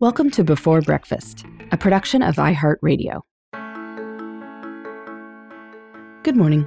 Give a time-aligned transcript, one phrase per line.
[0.00, 3.20] Welcome to Before Breakfast, a production of iHeartRadio.
[6.22, 6.66] Good morning.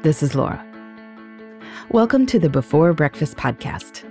[0.00, 0.64] This is Laura.
[1.90, 4.10] Welcome to the Before Breakfast podcast.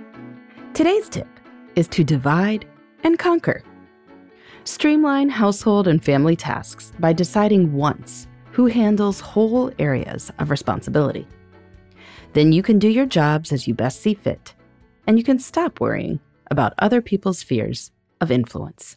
[0.72, 1.26] Today's tip
[1.74, 2.64] is to divide
[3.02, 3.64] and conquer.
[4.62, 11.26] Streamline household and family tasks by deciding once who handles whole areas of responsibility.
[12.34, 14.54] Then you can do your jobs as you best see fit,
[15.08, 16.20] and you can stop worrying
[16.52, 18.96] about other people's fears of influence.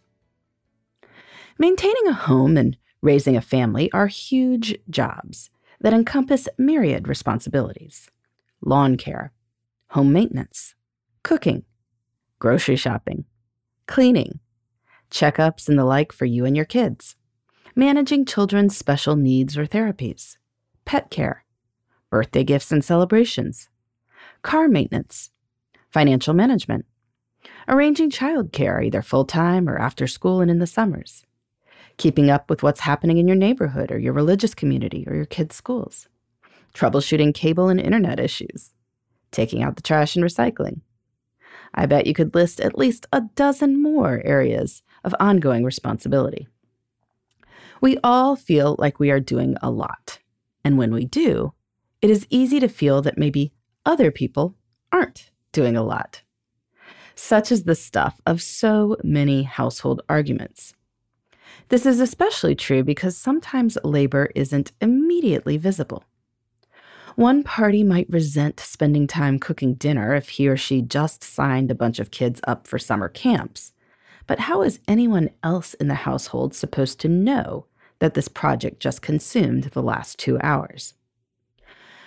[1.57, 5.49] Maintaining a home and raising a family are huge jobs
[5.81, 8.09] that encompass myriad responsibilities
[8.61, 9.31] lawn care,
[9.91, 10.75] home maintenance,
[11.23, 11.63] cooking,
[12.39, 13.23] grocery shopping,
[13.87, 14.39] cleaning,
[15.09, 17.15] checkups, and the like for you and your kids,
[17.75, 20.37] managing children's special needs or therapies,
[20.83, 21.45] pet care,
[22.09, 23.69] birthday gifts and celebrations,
[24.41, 25.31] car maintenance,
[25.89, 26.85] financial management,
[27.67, 31.25] arranging childcare either full time or after school and in the summers,
[31.97, 35.55] keeping up with what's happening in your neighborhood or your religious community or your kids'
[35.55, 36.07] schools,
[36.73, 38.73] troubleshooting cable and internet issues,
[39.31, 40.81] taking out the trash and recycling.
[41.73, 46.47] I bet you could list at least a dozen more areas of ongoing responsibility.
[47.81, 50.19] We all feel like we are doing a lot.
[50.63, 51.53] And when we do,
[52.01, 53.53] it is easy to feel that maybe
[53.85, 54.55] other people
[54.91, 56.23] aren't doing a lot.
[57.21, 60.73] Such is the stuff of so many household arguments.
[61.67, 66.05] This is especially true because sometimes labor isn't immediately visible.
[67.17, 71.75] One party might resent spending time cooking dinner if he or she just signed a
[71.75, 73.73] bunch of kids up for summer camps.
[74.25, 77.65] But how is anyone else in the household supposed to know
[77.99, 80.93] that this project just consumed the last two hours?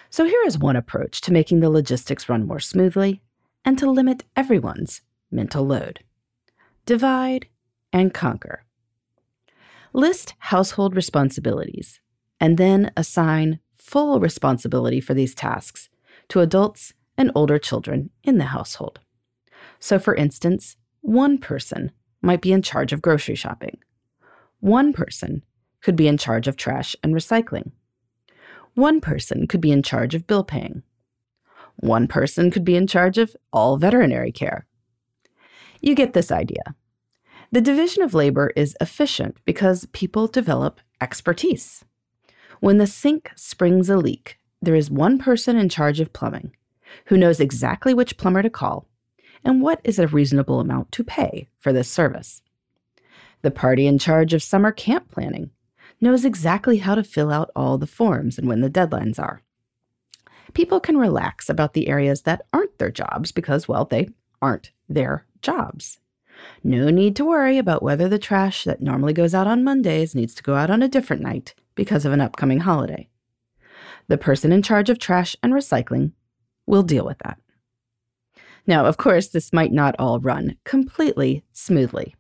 [0.09, 3.21] So here is one approach to making the logistics run more smoothly
[3.65, 6.01] and to limit everyone's mental load.
[6.87, 7.47] Divide
[7.93, 8.65] and conquer.
[9.93, 12.01] List household responsibilities
[12.41, 15.89] and then assign full responsibility for these tasks
[16.29, 19.01] to adults and older children in the household.
[19.79, 23.79] So, for instance, one person might be in charge of grocery shopping.
[24.61, 25.45] One person
[25.83, 27.73] could be in charge of trash and recycling.
[28.75, 30.83] One person could be in charge of bill paying.
[31.83, 34.67] One person could be in charge of all veterinary care.
[35.81, 36.77] You get this idea.
[37.51, 41.85] The division of labor is efficient because people develop expertise.
[42.61, 46.53] When the sink springs a leak, there is one person in charge of plumbing
[47.07, 48.87] who knows exactly which plumber to call
[49.45, 52.43] and what is a reasonable amount to pay for this service.
[53.41, 55.51] The party in charge of summer camp planning
[56.01, 59.43] knows exactly how to fill out all the forms and when the deadlines are
[60.55, 64.09] people can relax about the areas that aren't their jobs because, well, they
[64.41, 65.99] aren't their jobs.
[66.65, 70.35] No need to worry about whether the trash that normally goes out on Mondays needs
[70.35, 73.09] to go out on a different night because of an upcoming holiday.
[74.09, 76.13] The person in charge of trash and recycling
[76.67, 77.39] will deal with that.
[78.67, 82.15] Now, of course, this might not all run completely smoothly.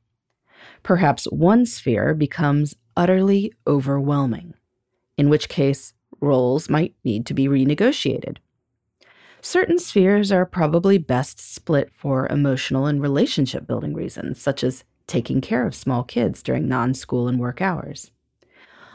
[0.82, 4.54] Perhaps one sphere becomes utterly overwhelming,
[5.16, 8.38] in which case roles might need to be renegotiated.
[9.42, 15.40] Certain spheres are probably best split for emotional and relationship building reasons, such as taking
[15.40, 18.12] care of small kids during non school and work hours.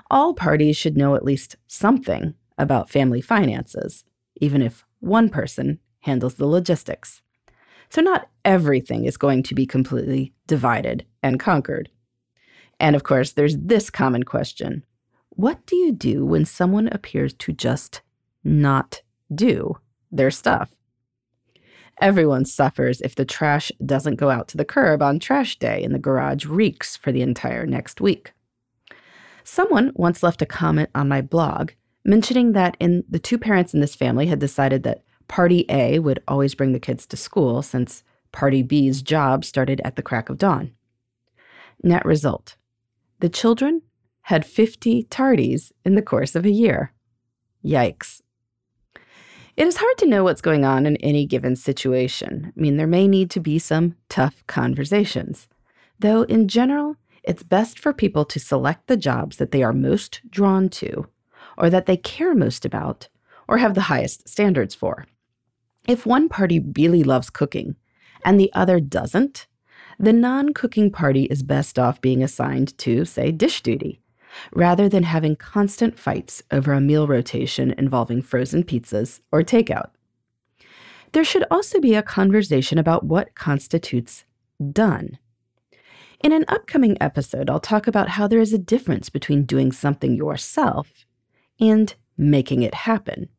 [0.10, 4.06] All parties should know at least something about family finances,
[4.38, 7.22] even if one person handles the logistics.
[7.90, 11.90] So, not everything is going to be completely divided and conquered.
[12.80, 14.84] And of course, there's this common question
[15.38, 18.02] what do you do when someone appears to just
[18.44, 19.04] not
[19.34, 19.78] do
[20.12, 20.72] their stuff?
[22.02, 25.94] Everyone suffers if the trash doesn't go out to the curb on trash day and
[25.94, 28.34] the garage reeks for the entire next week.
[29.44, 31.72] Someone once left a comment on my blog
[32.04, 36.24] mentioning that in the two parents in this family had decided that party A would
[36.28, 40.40] always bring the kids to school since party B's job started at the crack of
[40.40, 40.72] dawn.
[41.84, 42.56] Net result
[43.20, 43.84] the children
[44.28, 46.92] had 50 tardies in the course of a year.
[47.64, 48.22] Yikes.
[49.56, 52.52] It is hard to know what's going on in any given situation.
[52.54, 55.48] I mean, there may need to be some tough conversations.
[56.00, 60.20] Though, in general, it's best for people to select the jobs that they are most
[60.30, 61.08] drawn to,
[61.58, 63.08] or that they care most about,
[63.48, 65.06] or have the highest standards for.
[65.88, 67.78] If one party really loves cooking
[68.26, 69.48] and the other doesn't,
[69.98, 74.02] the non cooking party is best off being assigned to, say, dish duty
[74.54, 79.90] rather than having constant fights over a meal rotation involving frozen pizzas or takeout.
[81.14, 84.26] There should also be a conversation about what constitutes
[84.72, 85.18] done.
[86.24, 90.16] In an upcoming episode, I'll talk about how there is a difference between doing something
[90.16, 91.06] yourself
[91.60, 93.30] and making it happen.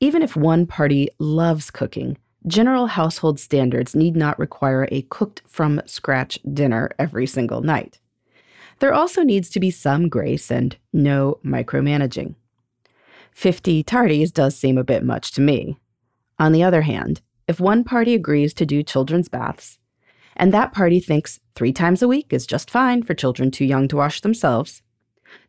[0.00, 5.80] Even if one party loves cooking, general household standards need not require a cooked from
[5.86, 7.98] scratch dinner every single night.
[8.82, 12.34] There also needs to be some grace and no micromanaging.
[13.30, 15.78] 50 tardies does seem a bit much to me.
[16.40, 19.78] On the other hand, if one party agrees to do children's baths,
[20.34, 23.86] and that party thinks three times a week is just fine for children too young
[23.86, 24.82] to wash themselves,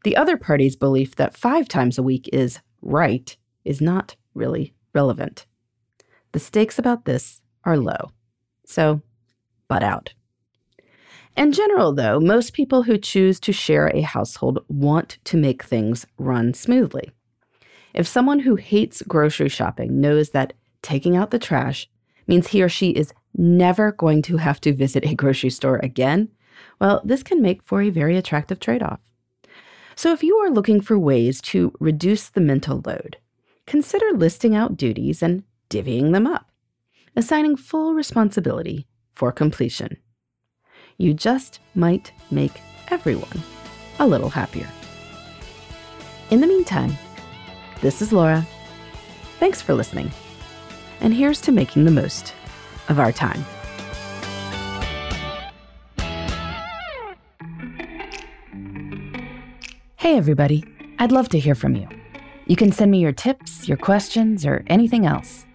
[0.04, 3.36] the other party's belief that five times a week is right
[3.66, 5.48] is not really relevant.
[6.34, 8.12] The stakes about this are low.
[8.68, 9.02] So,
[9.68, 10.14] butt out.
[11.36, 16.06] In general, though, most people who choose to share a household want to make things
[16.18, 17.10] run smoothly.
[17.94, 21.90] If someone who hates grocery shopping knows that taking out the trash
[22.28, 26.30] means he or she is never going to have to visit a grocery store again,
[26.80, 29.00] well, this can make for a very attractive trade off.
[29.96, 33.18] So, if you are looking for ways to reduce the mental load,
[33.66, 36.50] consider listing out duties and divvying them up,
[37.16, 39.98] assigning full responsibility for completion.
[40.98, 43.42] You just might make everyone
[44.00, 44.68] a little happier.
[46.30, 46.94] In the meantime,
[47.82, 48.46] this is Laura.
[49.40, 50.12] Thanks for listening.
[51.02, 52.34] And here's to making the most
[52.90, 53.44] of our time.
[59.98, 60.64] Hey, everybody.
[61.00, 61.88] I'd love to hear from you.
[62.46, 65.46] You can send me your tips, your questions, or anything else.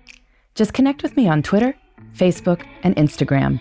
[0.55, 1.76] Just connect with me on Twitter,
[2.17, 3.61] Facebook, and Instagram